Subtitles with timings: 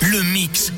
[0.00, 0.72] Le mix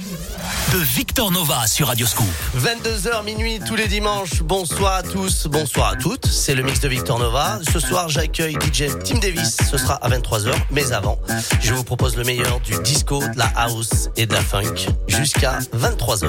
[0.73, 2.27] de Victor Nova sur Radioscoop.
[2.57, 4.43] 22h minuit tous les dimanches.
[4.43, 6.27] Bonsoir à tous, bonsoir à toutes.
[6.27, 7.59] C'est le mix de Victor Nova.
[7.73, 9.57] Ce soir, j'accueille DJ Tim Davis.
[9.71, 11.19] Ce sera à 23h, mais avant,
[11.61, 14.75] je vous propose le meilleur du disco, de la house et de la funk
[15.09, 16.29] jusqu'à 23h.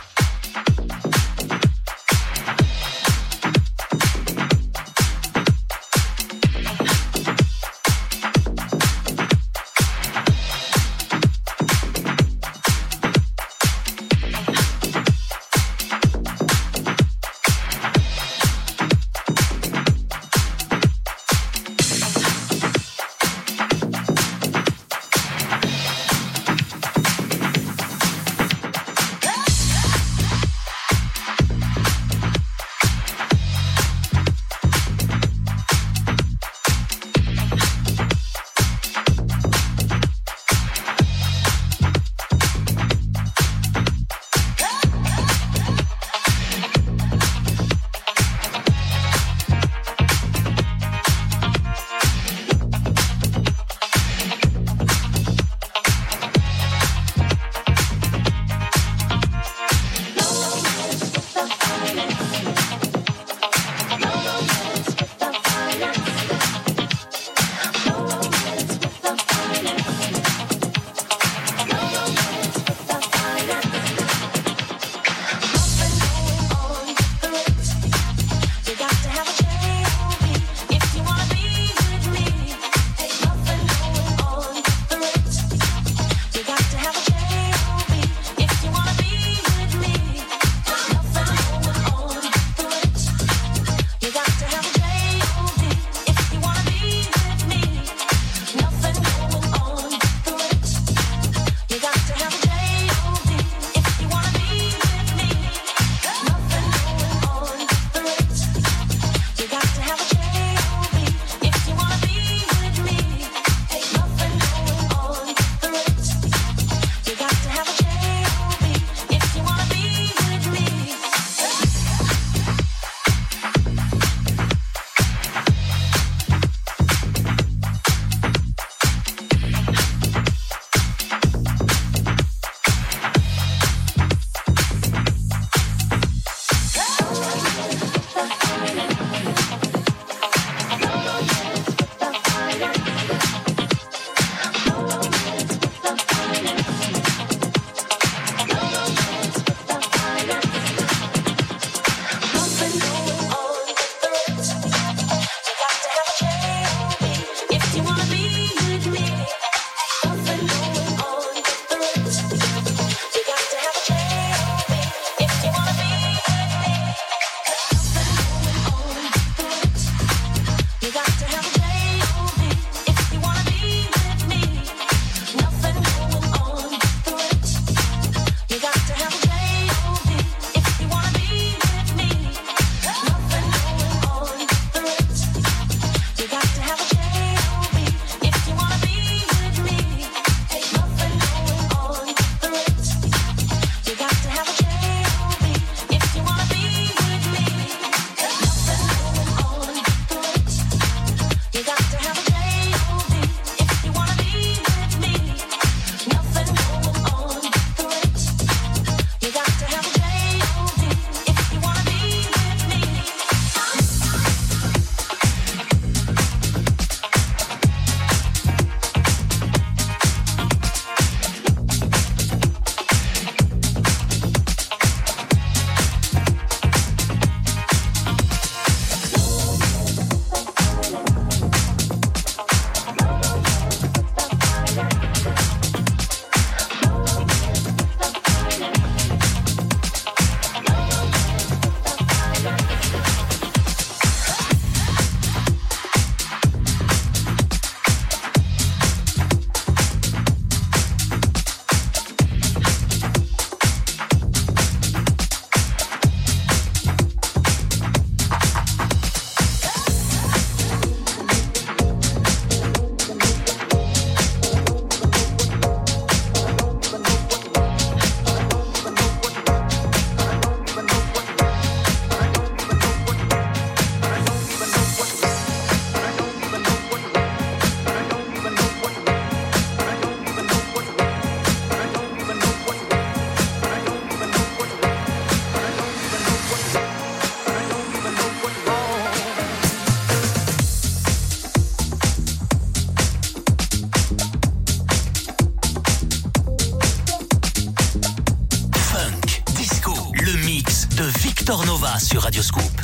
[302.19, 302.80] Radioscoop.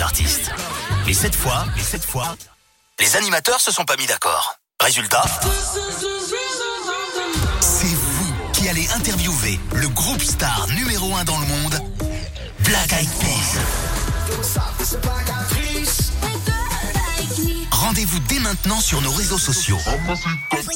[0.00, 0.50] Artistes.
[1.06, 1.66] Mais cette fois,
[3.00, 4.56] les animateurs se sont pas mis d'accord.
[4.80, 5.24] Résultat
[7.60, 11.80] C'est vous qui allez interviewer le groupe star numéro 1 dans le monde,
[12.60, 13.58] Black Eyed Peas.
[17.70, 19.78] Rendez-vous dès maintenant sur nos réseaux sociaux.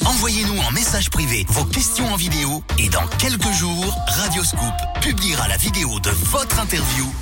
[0.04, 5.56] Envoyez-nous en message privé vos questions en vidéo et dans quelques jours, Radioscoop publiera la
[5.56, 7.12] vidéo de votre interview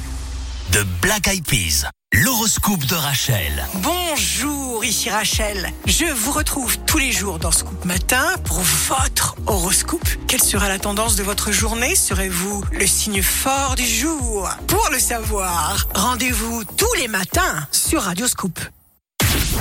[0.73, 1.87] de Black Eyed Peas.
[2.13, 3.67] L'horoscope de Rachel.
[3.75, 5.73] Bonjour, ici Rachel.
[5.87, 10.09] Je vous retrouve tous les jours dans Scoop Matin pour votre horoscope.
[10.27, 11.95] Quelle sera la tendance de votre journée?
[11.95, 14.49] Serez-vous le signe fort du jour?
[14.67, 18.59] Pour le savoir, rendez-vous tous les matins sur Radioscoop.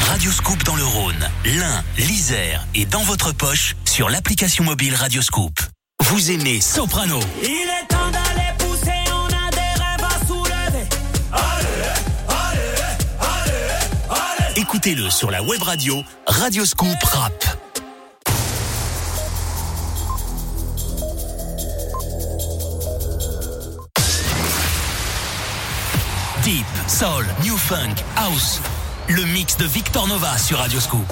[0.10, 5.60] Radioscoop dans le Rhône, l'Ain, l'Isère et dans votre poche sur l'application mobile Radioscoop.
[6.02, 7.20] Vous aimez Soprano.
[7.44, 7.69] Il
[14.82, 17.34] Écoutez-le sur la web radio Radioscoop Rap.
[26.46, 28.62] Deep, Soul, New Funk, House.
[29.10, 31.12] Le mix de Victor Nova sur Radioscoop.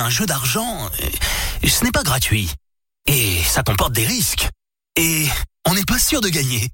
[0.00, 2.50] un jeu d'argent, euh, ce n'est pas gratuit.
[3.06, 4.48] Et ça comporte des risques.
[4.96, 5.28] Et
[5.66, 6.68] on n'est pas sûr de gagner.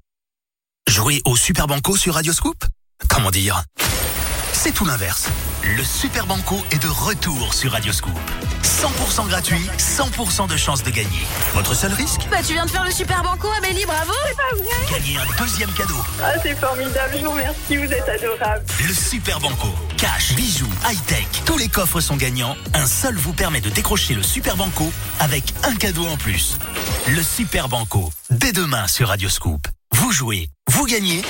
[0.89, 2.63] Jouer au Super Banco sur Radio Scoop?
[3.09, 3.63] Comment dire?
[4.53, 5.27] C'est tout l'inverse.
[5.63, 8.17] Le Super Banco est de retour sur Radioscoop.
[8.63, 11.25] 100% gratuit, 100% de chance de gagner.
[11.53, 14.11] Votre seul risque Bah tu viens de faire le super banco Amélie, bravo
[14.91, 15.97] Gagner un deuxième cadeau.
[16.21, 18.65] Ah, c'est formidable, je vous remercie, vous êtes adorable.
[18.87, 19.67] Le Super Banco.
[19.97, 22.55] Cash, bijoux, high-tech, tous les coffres sont gagnants.
[22.73, 26.57] Un seul vous permet de décrocher le Super Banco avec un cadeau en plus.
[27.07, 28.11] Le Super Banco.
[28.29, 29.67] Dès demain sur Radioscoop.
[29.91, 31.23] Vous jouez, vous gagnez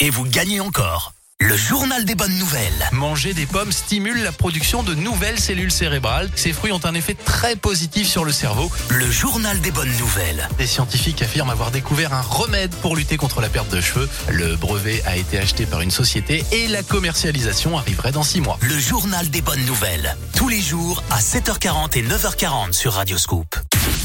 [0.00, 1.12] et vous gagnez encore.
[1.42, 2.88] Le journal des bonnes nouvelles.
[2.92, 6.28] Manger des pommes stimule la production de nouvelles cellules cérébrales.
[6.36, 8.70] Ces fruits ont un effet très positif sur le cerveau.
[8.90, 10.46] Le journal des bonnes nouvelles.
[10.58, 14.08] Des scientifiques affirment avoir découvert un remède pour lutter contre la perte de cheveux.
[14.28, 18.58] Le brevet a été acheté par une société et la commercialisation arriverait dans six mois.
[18.60, 20.16] Le journal des bonnes nouvelles.
[20.36, 23.56] Tous les jours à 7h40 et 9h40 sur Radioscoop.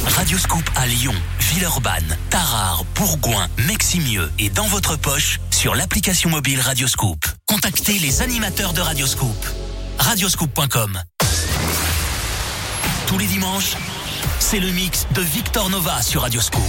[0.03, 7.25] Radioscoop à Lyon, Villeurbanne, Tarare, Bourgoin, Meximieux et dans votre poche sur l'application mobile Radioscoop.
[7.47, 9.45] Contactez les animateurs de Radioscoop.
[9.99, 11.01] Radioscoop.com.
[13.07, 13.75] Tous les dimanches,
[14.39, 16.61] c'est le mix de Victor Nova sur Radioscoop.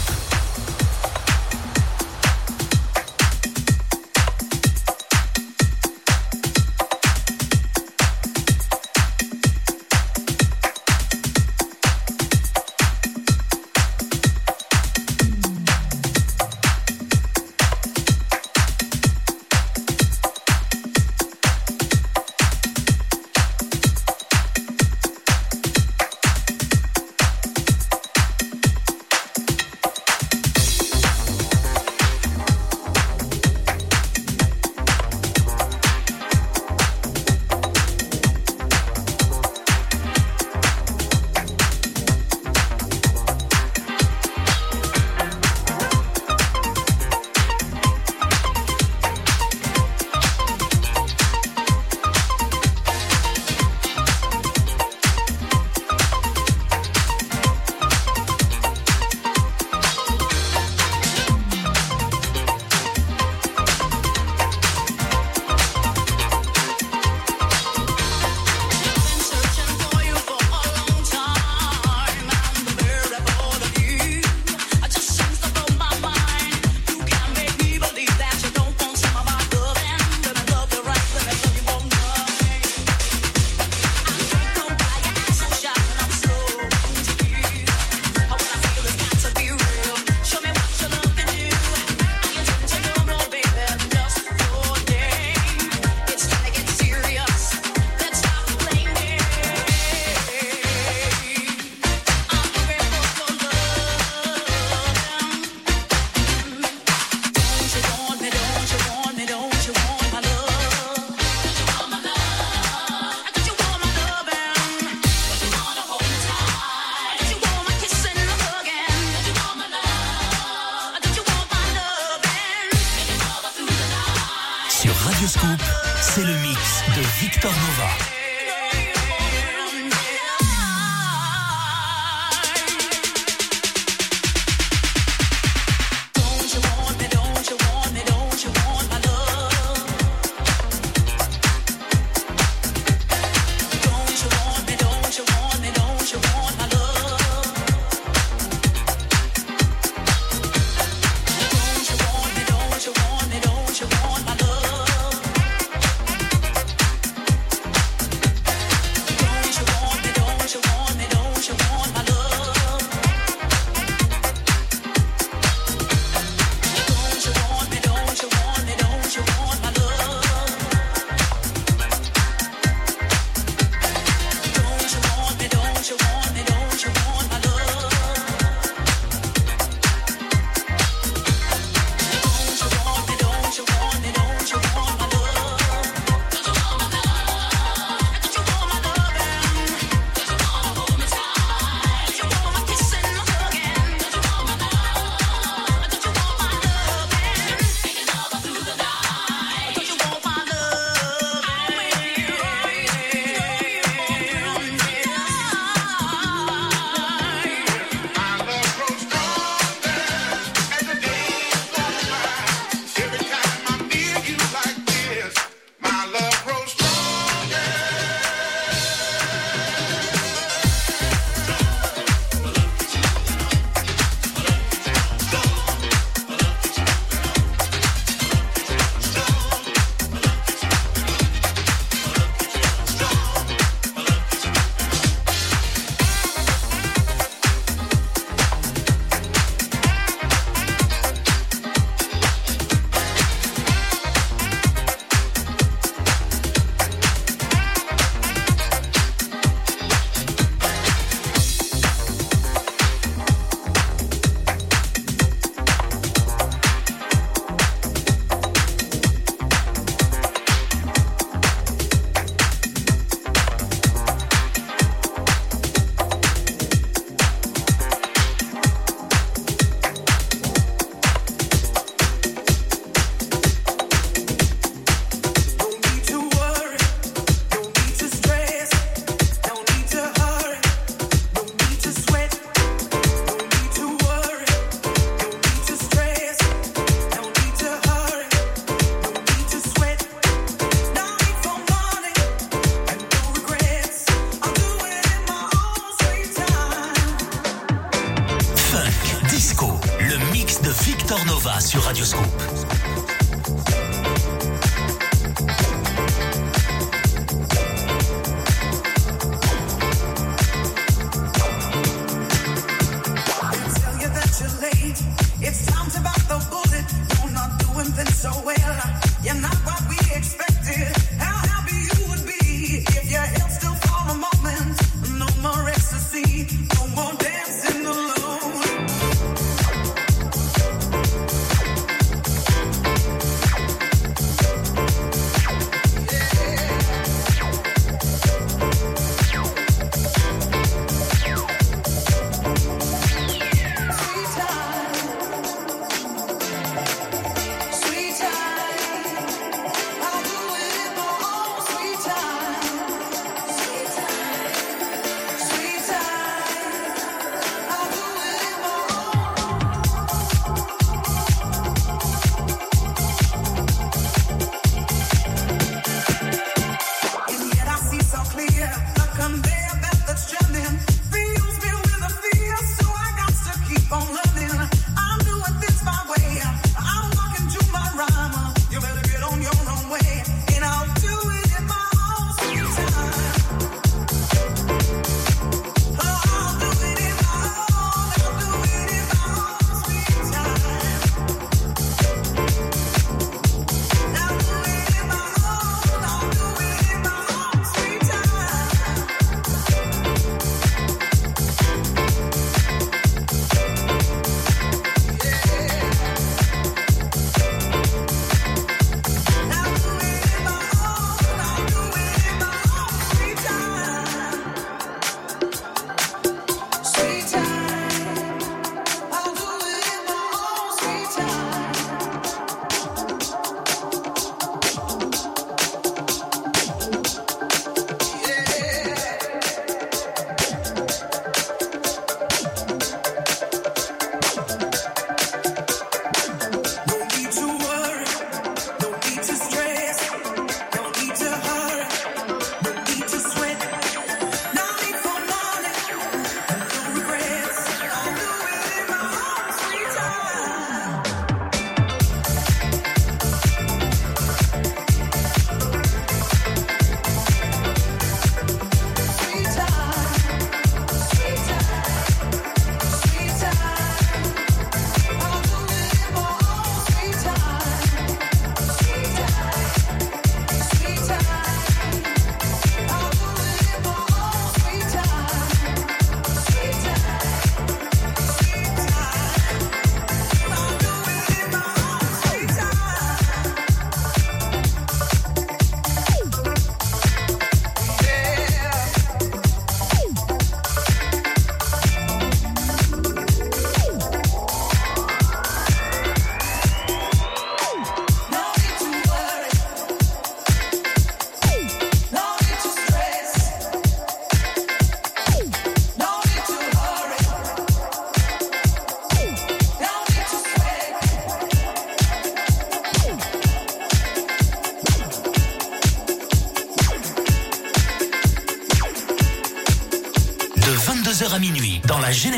[127.36, 128.15] Victor Nova.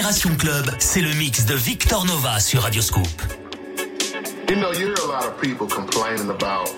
[0.09, 2.67] Génération Club, c'est le mix de Victor Nova sur.
[4.49, 6.71] You know, you hear a lot of people complaining about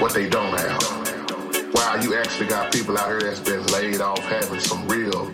[0.00, 0.80] what they don't have.
[1.74, 5.30] Wow, you actually got people out here that's been laid off having some real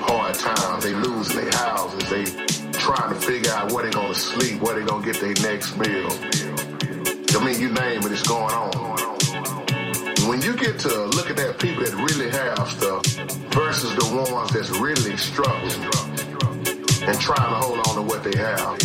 [0.00, 0.82] hard times.
[0.82, 2.08] They losing their houses.
[2.08, 2.24] They
[2.72, 6.08] trying to figure out where they're gonna sleep, where they're gonna get their next meal.
[7.36, 8.98] I mean, you name it, it's going on.
[10.26, 13.04] When you get to look at that people that really have stuff
[13.52, 15.97] versus the ones that's really struggling
[17.08, 18.78] and trying to hold on to what they have.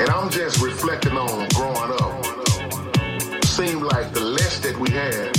[0.00, 3.44] And I'm just reflecting on growing up.
[3.44, 5.30] Seemed like the less that we had,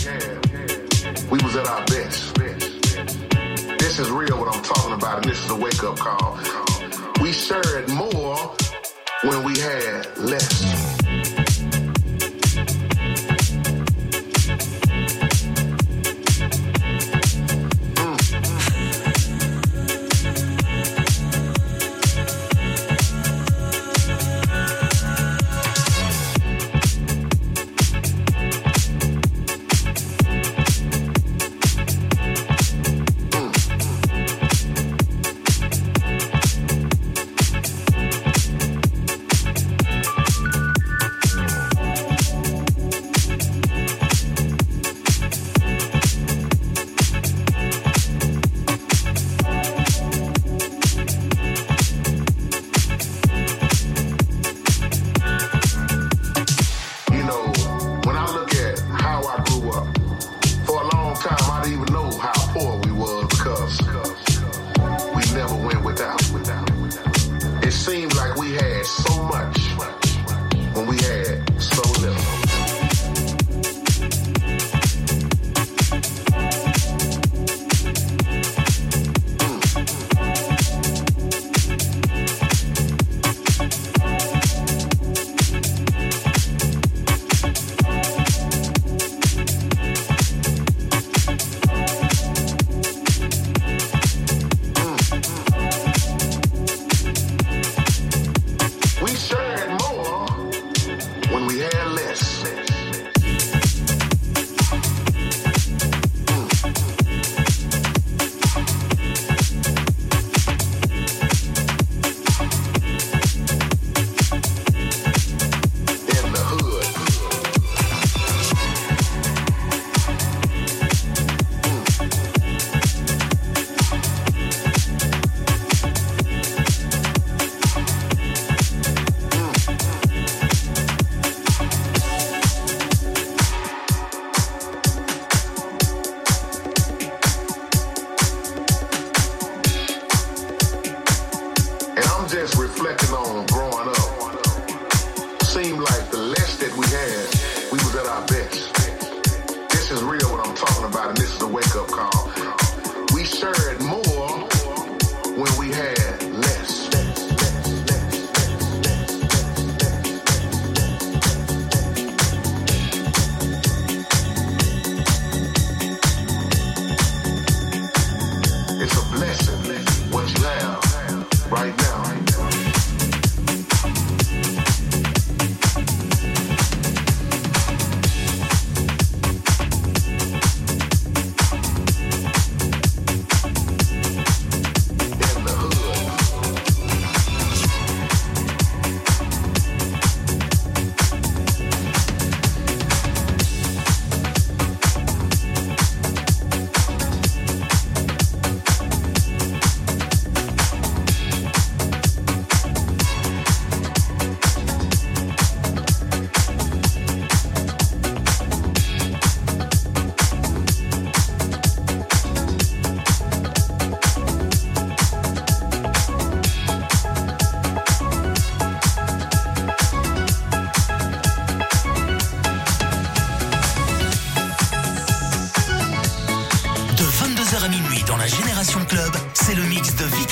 [1.29, 2.35] we was at our best.
[3.79, 6.39] This is real what I'm talking about, and this is a wake up call.
[7.21, 8.37] We shared more
[9.23, 11.00] when we had less.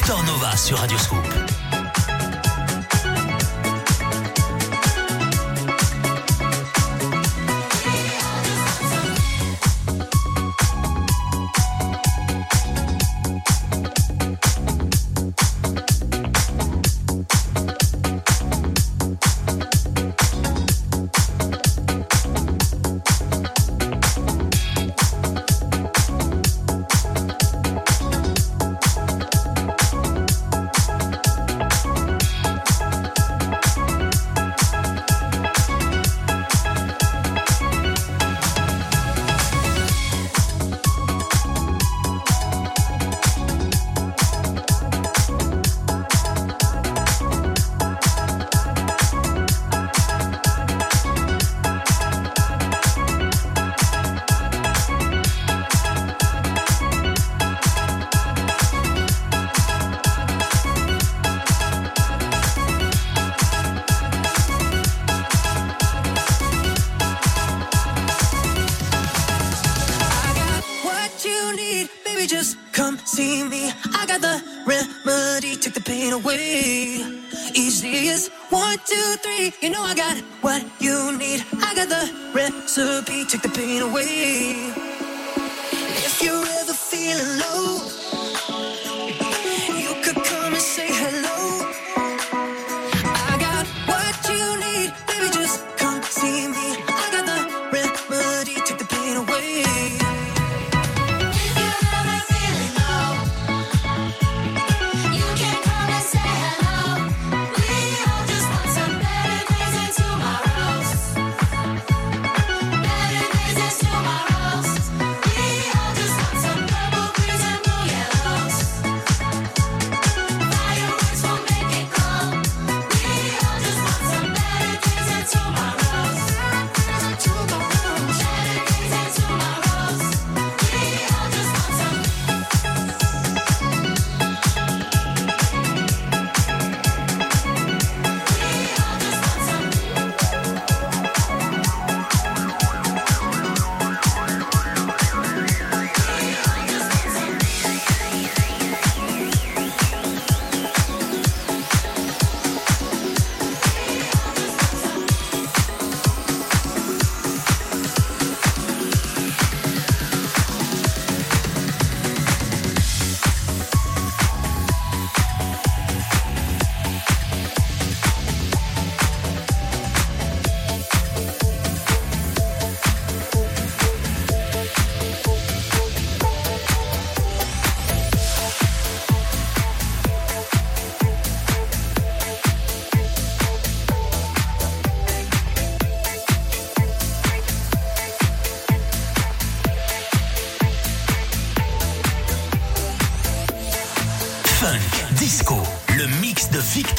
[0.09, 1.48] Victor Nova sur Radioscoop.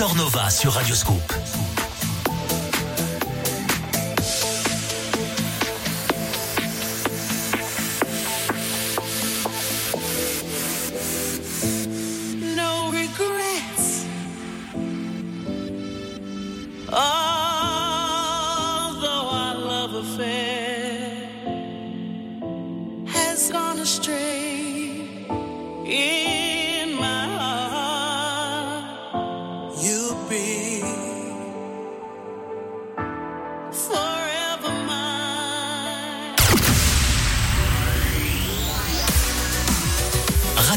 [0.00, 1.34] Victor Nova sur Radioscope.
[23.82, 26.39] astray.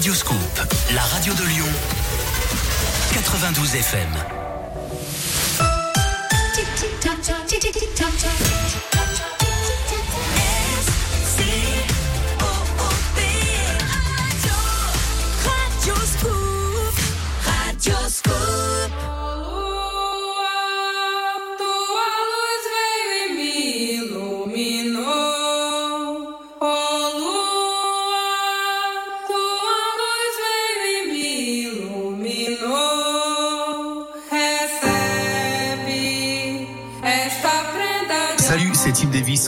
[0.03, 0.59] Radioscoop,
[0.93, 1.69] la radio de Lyon,
[3.13, 4.42] 92 FM.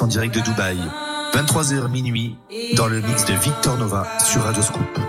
[0.01, 0.77] En direct de Dubaï.
[1.33, 2.35] 23h minuit
[2.75, 4.99] dans le mix de Victor Nova sur Radio Scoop.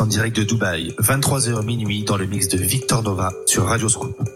[0.00, 4.35] en direct de Dubaï, 23h minuit dans le mix de Victor Nova sur Radio Scoop.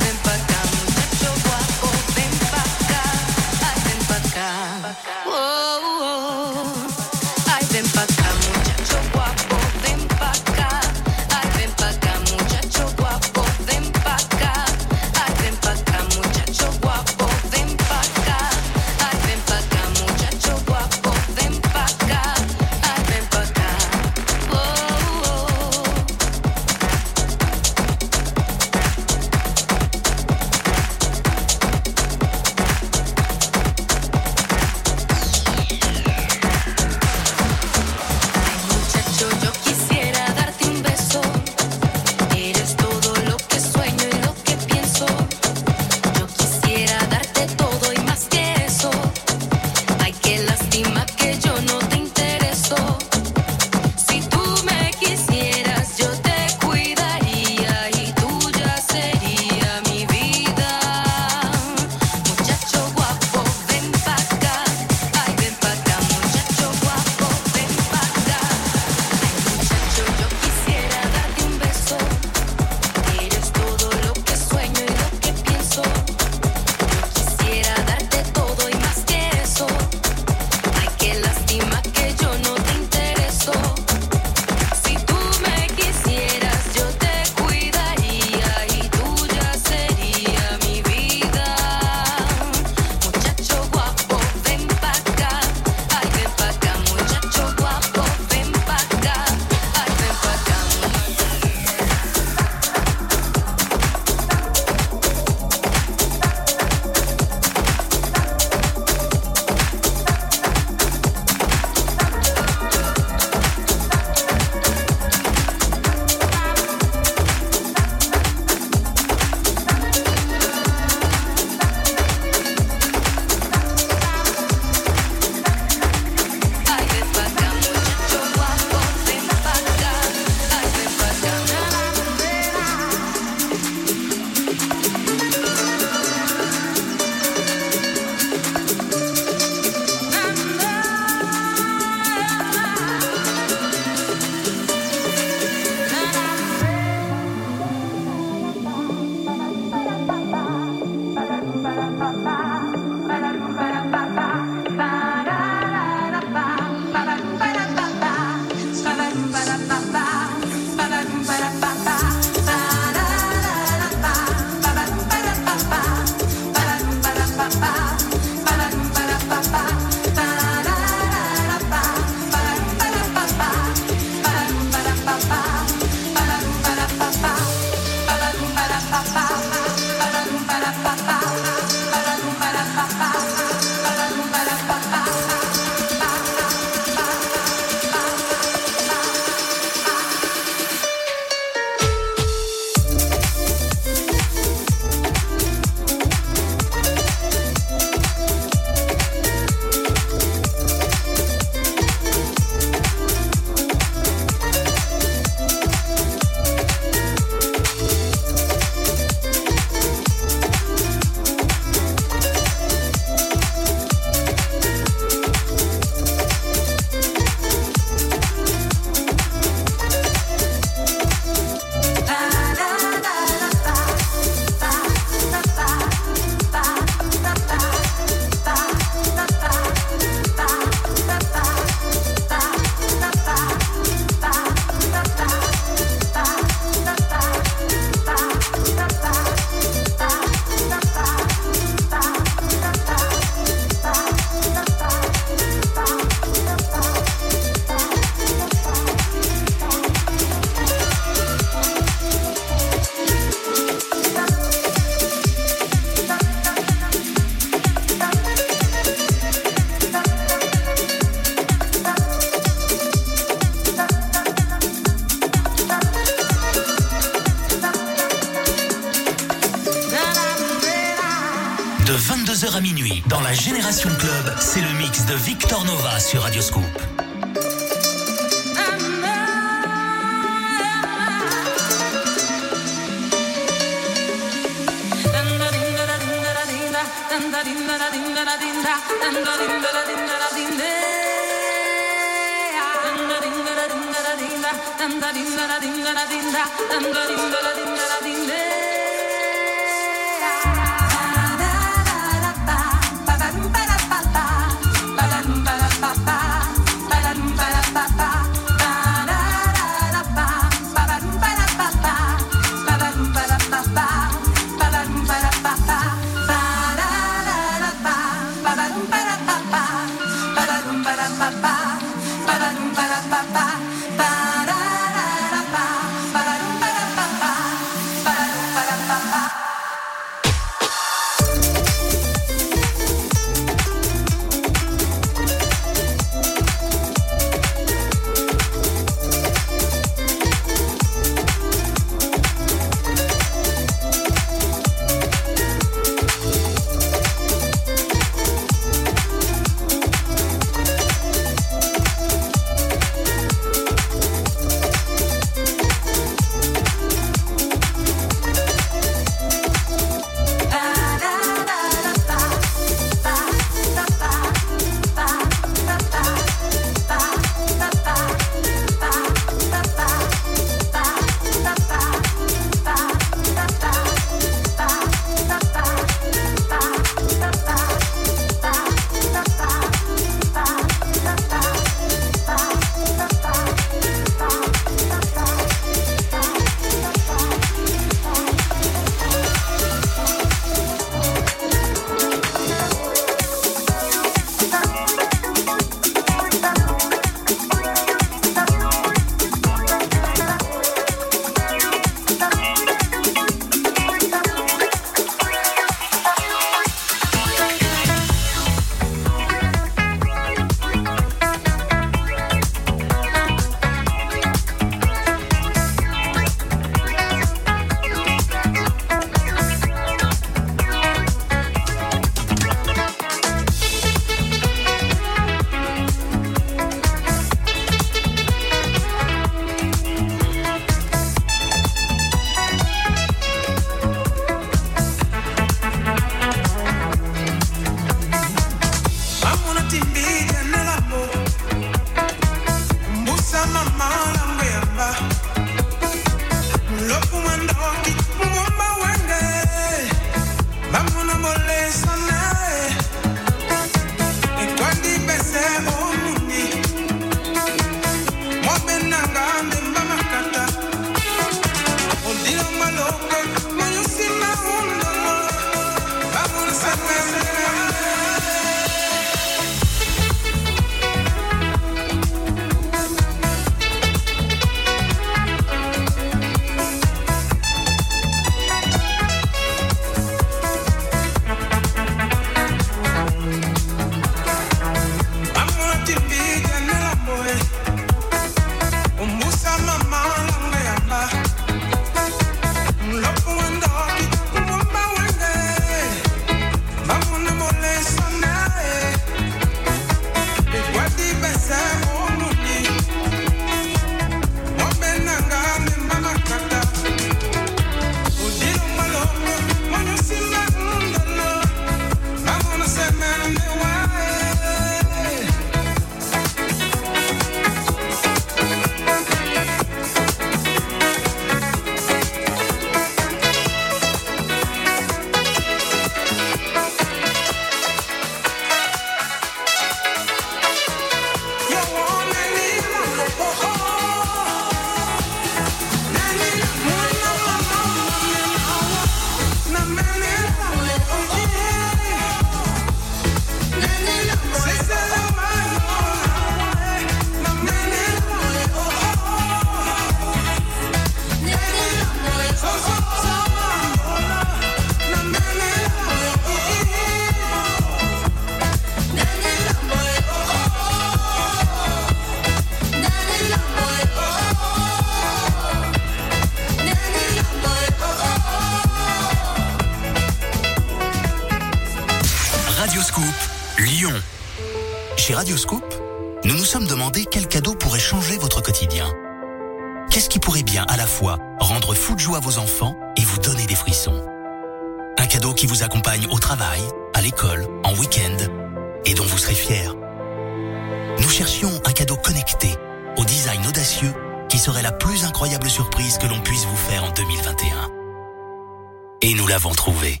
[599.40, 600.00] Trouvé.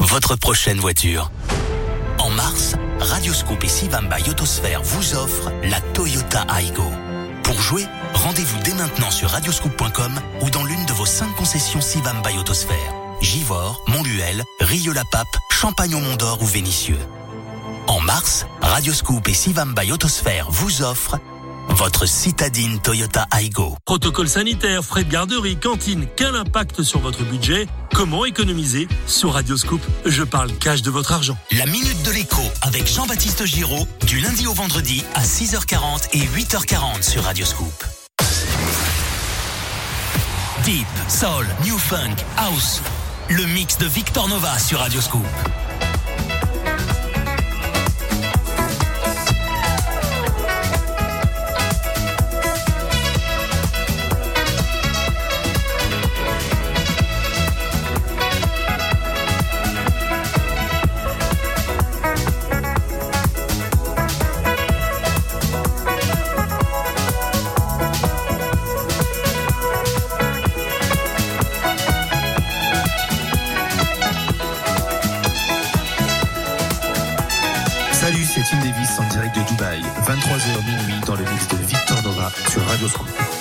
[0.00, 1.30] Votre prochaine voiture.
[2.18, 6.84] En mars, Radioscope et Sivamba Yotosphère vous offrent la Toyota Aygo.
[7.44, 12.32] Pour jouer, rendez-vous dès maintenant sur radioscoop.com ou dans l'une de vos cinq concessions Sivamba
[12.32, 12.94] Yotosphère.
[13.20, 16.98] Givors, Montluel, Rieux-la-Pape, Champagne-au-Mont-d'Or ou Vénissieux.
[17.86, 21.18] En mars, Radioscoop et Sivamba Yotosphère vous offrent
[21.80, 23.74] votre citadine Toyota Aygo.
[23.86, 27.68] Protocole sanitaire, frais de garderie, cantine, quel impact sur votre budget?
[27.94, 28.86] Comment économiser?
[29.06, 31.38] Sur Radioscoop, je parle cash de votre argent.
[31.52, 37.02] La Minute de l'écho avec Jean-Baptiste Giraud du lundi au vendredi à 6h40 et 8h40
[37.02, 37.72] sur Radioscoop.
[40.66, 42.82] Deep, Soul, New Funk, House.
[43.30, 45.24] Le mix de Victor Nova sur Radioscoop.
[78.00, 79.82] Salut, c'est Tim Davis en direct de Dubaï.
[80.06, 83.39] 23h minuit dans le mix de Victor Nova sur Radio Scoop.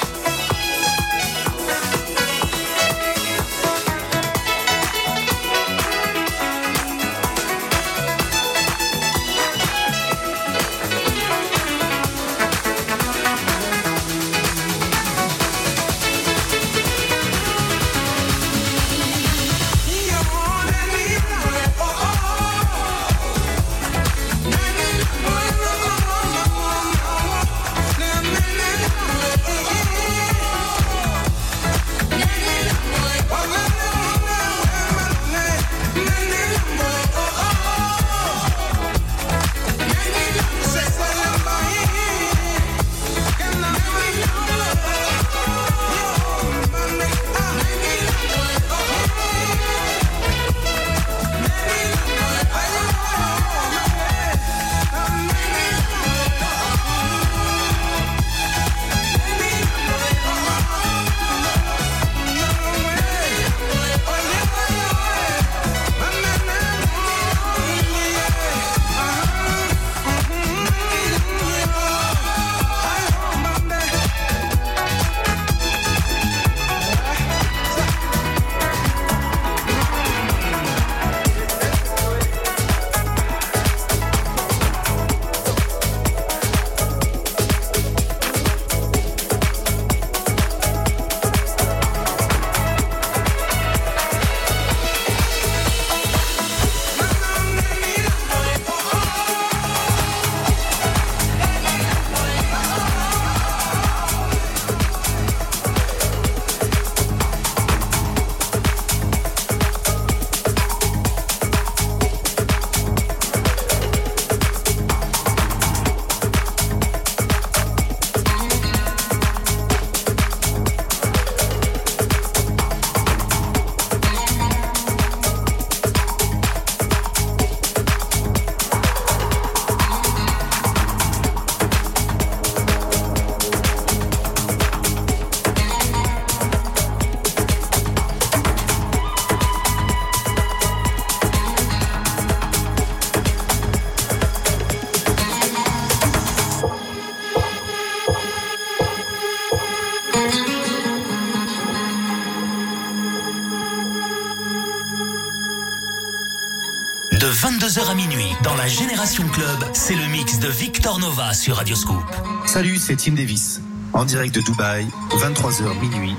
[158.99, 162.03] Club, c'est le mix de Victor Nova sur Radioscoop.
[162.45, 163.61] Salut, c'est Tim Davis
[163.93, 164.85] en direct de Dubaï.
[165.11, 166.17] 23h minuit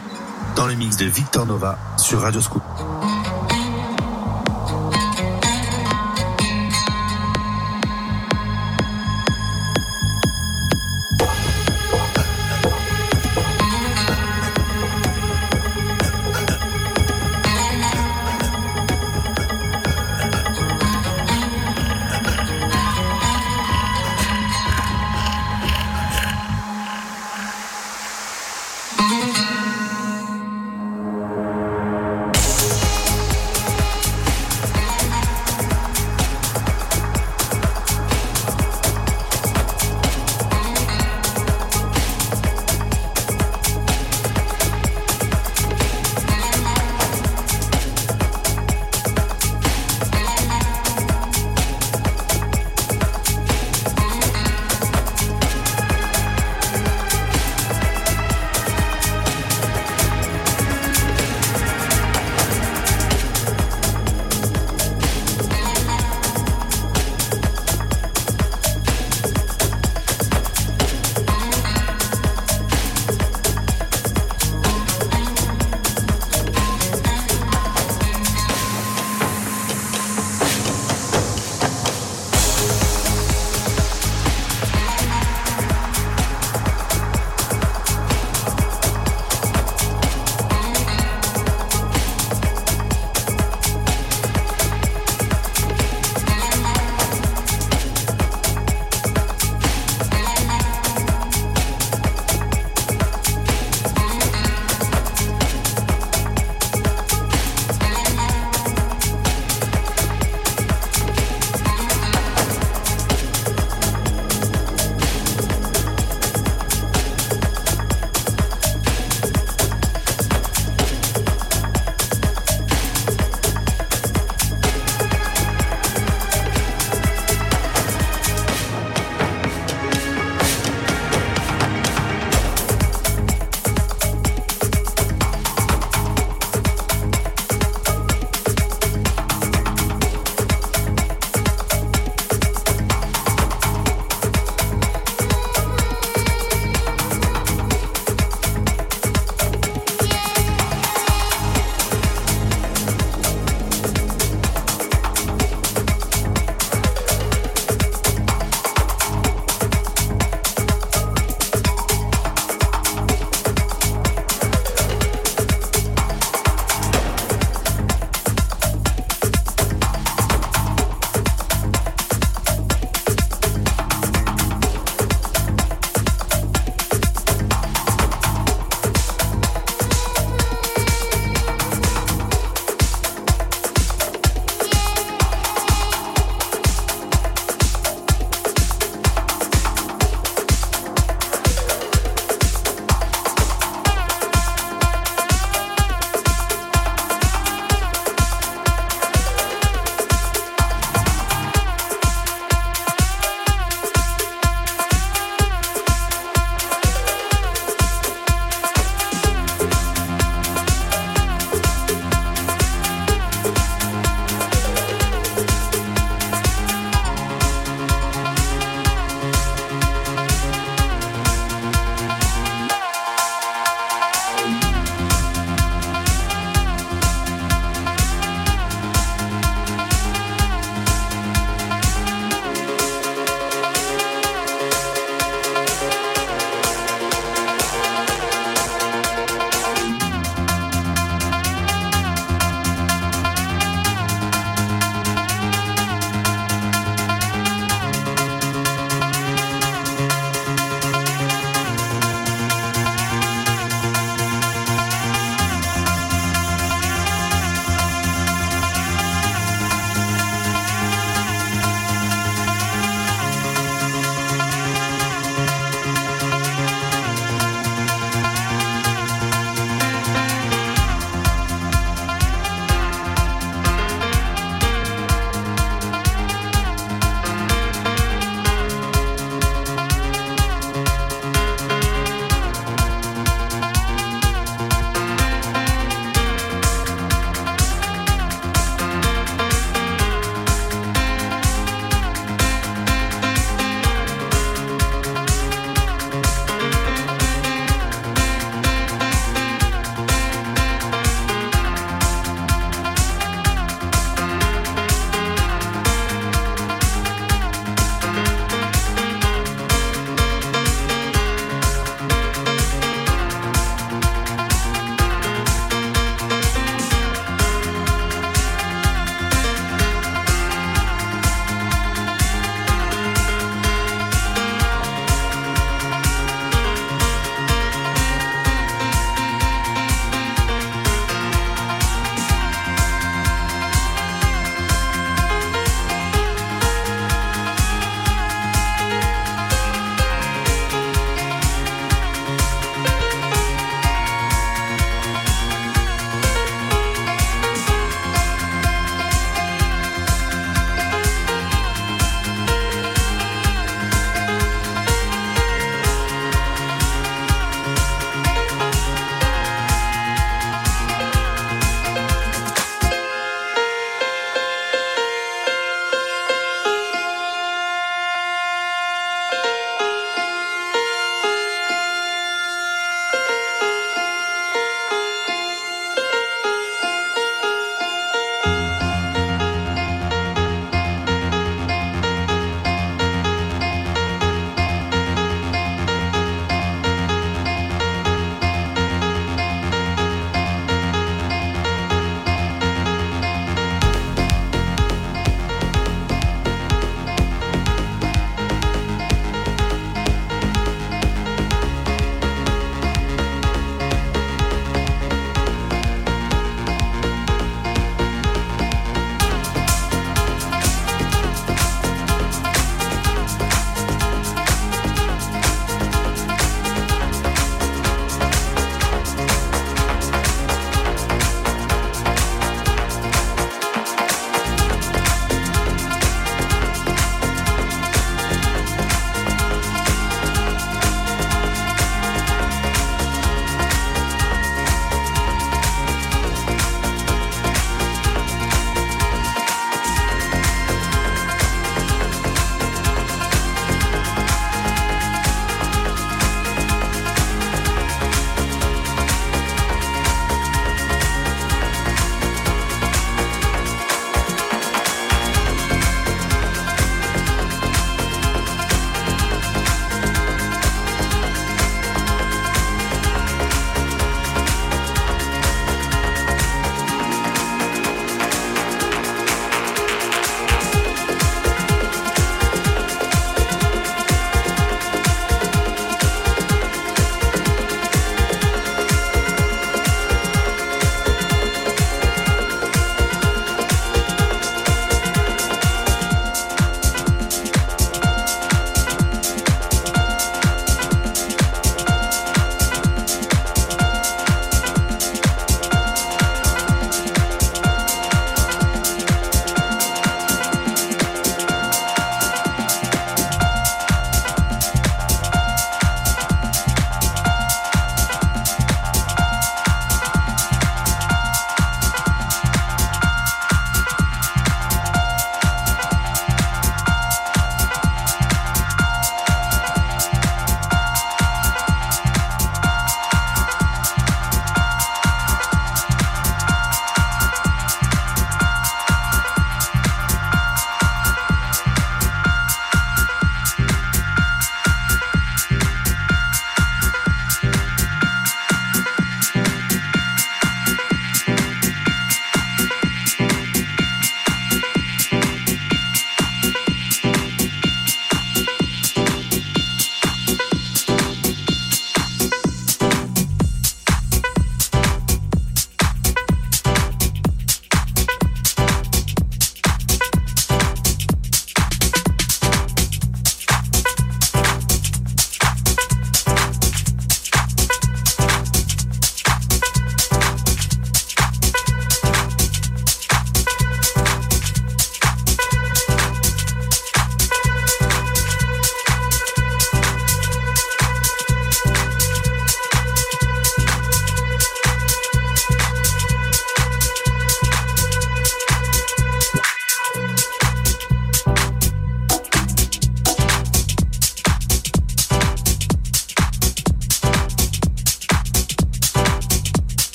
[0.56, 2.62] dans le mix de Victor Nova sur Radio Scoop.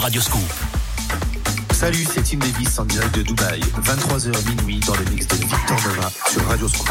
[0.00, 0.22] Radio.
[1.72, 5.76] Salut, c'est Tim Davis en direct de Dubaï, 23h minuit dans le mix de Victor
[5.86, 6.90] Nova sur Radio Scoop.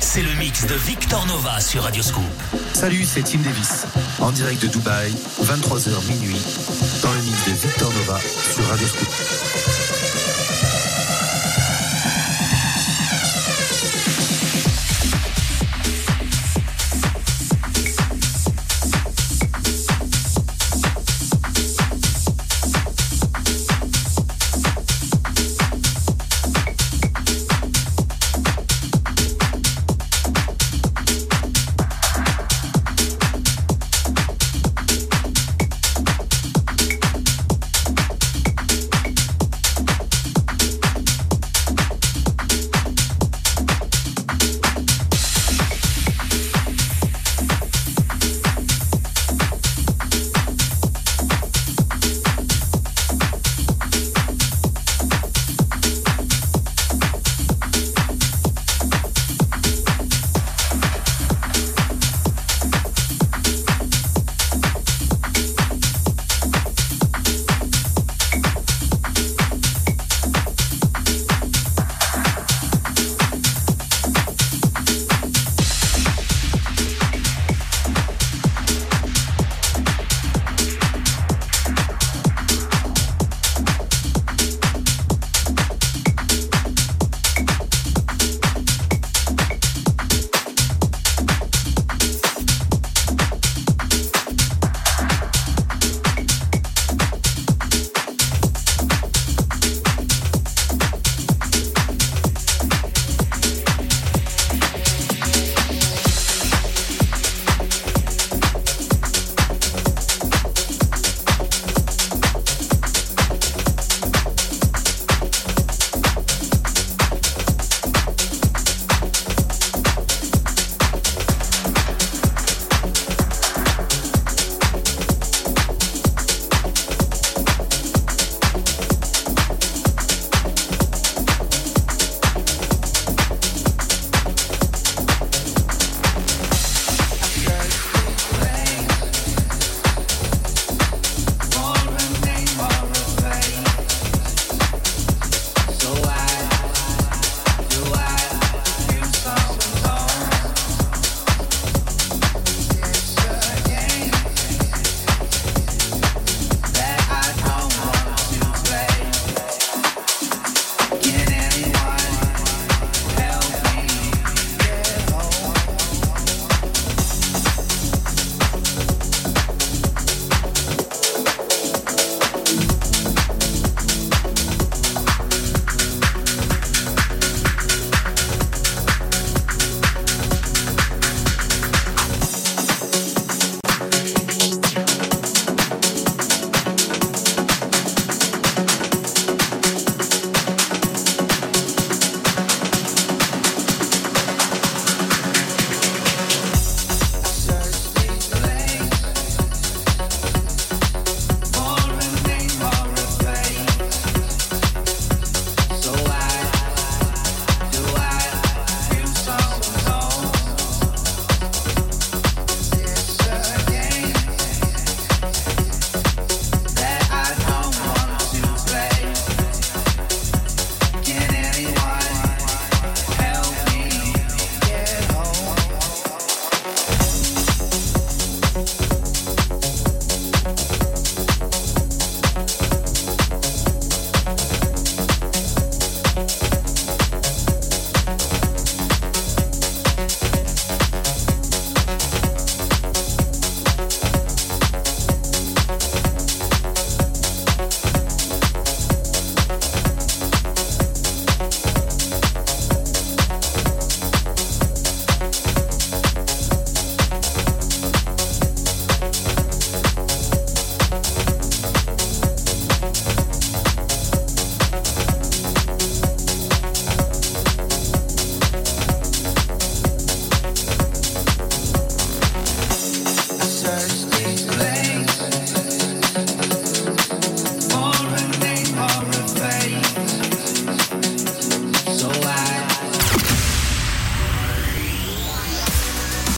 [0.00, 2.24] C'est le mix de Victor Nova sur Radioscoop.
[2.72, 3.86] Salut, c'est Tim Davis.
[4.18, 6.40] En direct de Dubaï, 23h minuit,
[7.00, 8.18] dans le mix de Victor Nova
[8.52, 9.51] sur Radio Scoop.